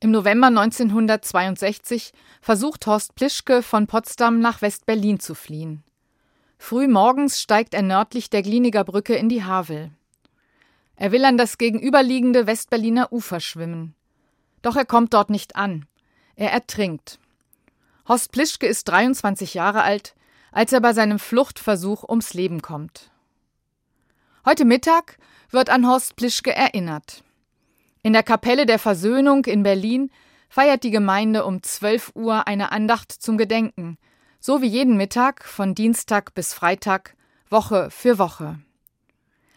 [0.00, 5.82] Im November 1962 versucht Horst Plischke von Potsdam nach West-Berlin zu fliehen.
[6.56, 9.90] Früh morgens steigt er nördlich der Gliniger Brücke in die Havel.
[10.94, 13.96] Er will an das gegenüberliegende Westberliner Ufer schwimmen.
[14.62, 15.86] Doch er kommt dort nicht an.
[16.36, 17.18] Er ertrinkt.
[18.06, 20.14] Horst Plischke ist 23 Jahre alt,
[20.52, 23.10] als er bei seinem Fluchtversuch ums Leben kommt.
[24.44, 25.18] Heute Mittag
[25.50, 27.24] wird an Horst Plischke erinnert.
[28.08, 30.10] In der Kapelle der Versöhnung in Berlin
[30.48, 33.98] feiert die Gemeinde um 12 Uhr eine Andacht zum Gedenken,
[34.40, 37.14] so wie jeden Mittag von Dienstag bis Freitag,
[37.50, 38.60] Woche für Woche.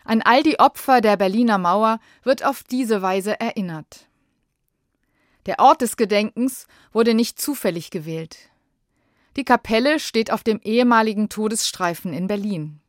[0.03, 4.09] An all die Opfer der Berliner Mauer wird auf diese Weise erinnert.
[5.45, 8.37] Der Ort des Gedenkens wurde nicht zufällig gewählt.
[9.37, 12.81] Die Kapelle steht auf dem ehemaligen Todesstreifen in Berlin.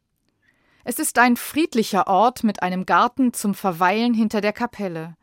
[0.83, 5.15] Es ist ein friedlicher Ort mit einem Garten zum Verweilen hinter der Kapelle.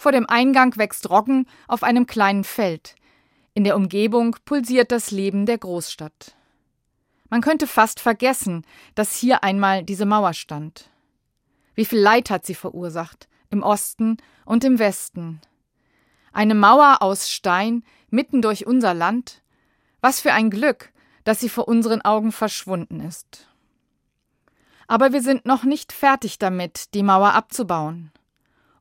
[0.00, 2.94] Vor dem Eingang wächst Roggen auf einem kleinen Feld.
[3.52, 6.34] In der Umgebung pulsiert das Leben der Großstadt.
[7.28, 10.88] Man könnte fast vergessen, dass hier einmal diese Mauer stand.
[11.74, 15.42] Wie viel Leid hat sie verursacht, im Osten und im Westen.
[16.32, 19.42] Eine Mauer aus Stein mitten durch unser Land.
[20.00, 23.48] Was für ein Glück, dass sie vor unseren Augen verschwunden ist.
[24.88, 28.12] Aber wir sind noch nicht fertig damit, die Mauer abzubauen.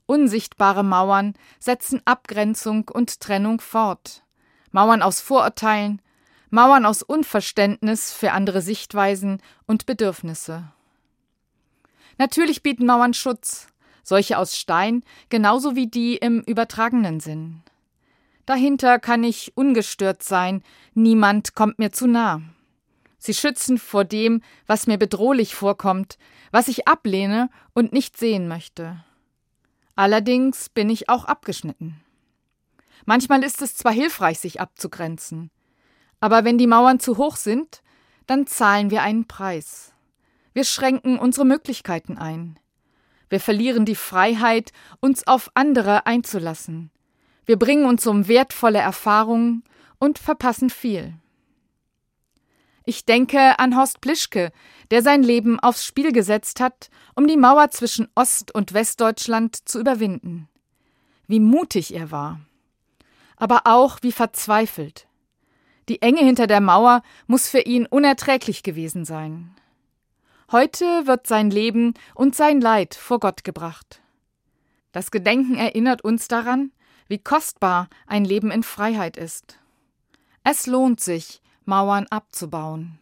[0.10, 4.24] Unsichtbare Mauern setzen Abgrenzung und Trennung fort.
[4.72, 6.02] Mauern aus Vorurteilen,
[6.50, 10.64] Mauern aus Unverständnis für andere Sichtweisen und Bedürfnisse.
[12.18, 13.68] Natürlich bieten Mauern Schutz,
[14.02, 17.62] solche aus Stein genauso wie die im übertragenen Sinn.
[18.48, 20.64] Dahinter kann ich ungestört sein,
[20.96, 22.42] niemand kommt mir zu nah.
[23.20, 26.18] Sie schützen vor dem, was mir bedrohlich vorkommt,
[26.50, 29.04] was ich ablehne und nicht sehen möchte.
[30.00, 32.00] Allerdings bin ich auch abgeschnitten.
[33.03, 35.52] Manchmal ist es zwar hilfreich, sich abzugrenzen,
[36.22, 37.81] aber wenn die Mauern zu hoch sind,
[38.25, 39.94] dann zahlen wir einen Preis.
[40.53, 42.57] Wir schränken unsere Möglichkeiten ein.
[43.28, 46.91] Wir verlieren die Freiheit, uns auf andere einzulassen.
[47.45, 49.66] Wir bringen uns um wertvolle Erfahrungen
[50.00, 51.13] und verpassen viel.
[52.89, 54.51] Ich denke an Horst Plischke,
[54.89, 59.79] der sein Leben aufs Spiel gesetzt hat, um die Mauer zwischen Ost- und Westdeutschland zu
[59.79, 60.50] überwinden.
[61.27, 62.39] Wie mutig er war.
[63.38, 65.05] Aber auch wie verzweifelt.
[65.88, 69.56] Die Enge hinter der Mauer muss für ihn unerträglich gewesen sein.
[70.51, 74.01] Heute wird sein Leben und sein Leid vor Gott gebracht.
[74.94, 76.71] Das Gedenken erinnert uns daran,
[77.07, 79.59] wie kostbar ein Leben in Freiheit ist.
[80.44, 82.97] Es lohnt sich, Mauern abzubauen.